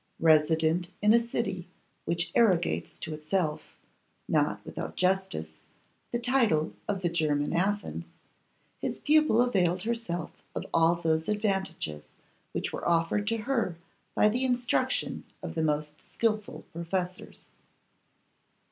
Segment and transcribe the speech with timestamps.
[0.19, 1.67] Resident in a city
[2.05, 3.77] which arrogates to itself,
[4.27, 5.65] not without justice,
[6.11, 8.07] the title of the German Athens,
[8.79, 12.07] his pupil availed herself of all those advantages
[12.51, 13.77] which were offered to her
[14.15, 17.49] by the instruction of the most skilful professors.